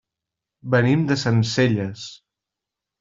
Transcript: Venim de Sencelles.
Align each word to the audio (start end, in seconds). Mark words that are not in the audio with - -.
Venim 0.75 1.03
de 1.11 1.17
Sencelles. 1.25 2.09